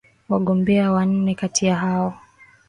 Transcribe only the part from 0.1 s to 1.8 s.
wagombea wanne kati ya